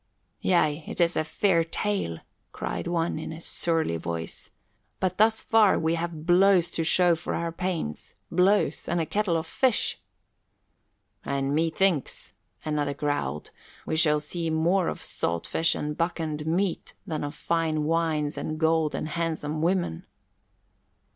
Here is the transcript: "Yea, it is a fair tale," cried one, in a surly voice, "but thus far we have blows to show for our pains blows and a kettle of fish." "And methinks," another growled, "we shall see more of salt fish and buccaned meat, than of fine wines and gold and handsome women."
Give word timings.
"Yea, 0.39 0.83
it 0.87 0.99
is 0.99 1.15
a 1.15 1.23
fair 1.23 1.63
tale," 1.63 2.17
cried 2.53 2.87
one, 2.87 3.19
in 3.19 3.31
a 3.31 3.39
surly 3.39 3.97
voice, 3.97 4.49
"but 4.99 5.19
thus 5.19 5.43
far 5.43 5.77
we 5.77 5.93
have 5.93 6.25
blows 6.25 6.71
to 6.71 6.83
show 6.83 7.15
for 7.15 7.35
our 7.35 7.51
pains 7.51 8.15
blows 8.31 8.89
and 8.89 8.99
a 8.99 9.05
kettle 9.05 9.37
of 9.37 9.45
fish." 9.45 9.99
"And 11.23 11.53
methinks," 11.53 12.33
another 12.65 12.95
growled, 12.95 13.51
"we 13.85 13.95
shall 13.95 14.19
see 14.19 14.49
more 14.49 14.87
of 14.87 15.03
salt 15.03 15.45
fish 15.45 15.75
and 15.75 15.95
buccaned 15.95 16.47
meat, 16.47 16.95
than 17.05 17.23
of 17.23 17.35
fine 17.35 17.83
wines 17.83 18.39
and 18.39 18.59
gold 18.59 18.95
and 18.95 19.07
handsome 19.07 19.61
women." 19.61 20.07